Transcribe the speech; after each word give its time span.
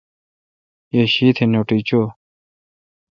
یی 0.93 1.01
شیتھ 1.13 1.41
نوٹی 1.51 1.79
چوی۔ 1.87 2.03